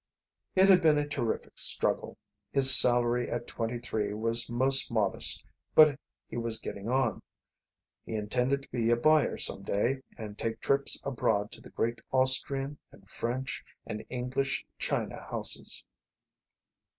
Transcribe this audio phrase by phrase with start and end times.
[0.55, 2.17] It had been a terrific struggle.
[2.51, 7.21] His salary at twenty three was most modest, but he was getting on.
[8.03, 12.01] He intended to be a buyer, some day, and take trips abroad to the great
[12.11, 15.85] Austrian and French and English china houses.